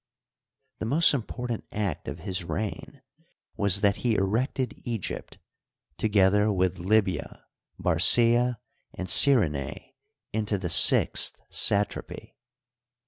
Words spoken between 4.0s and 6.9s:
erected Egypt, together with